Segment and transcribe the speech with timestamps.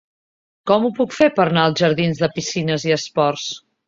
[0.69, 3.45] Com ho puc fer per anar als jardins de Piscines i Esports?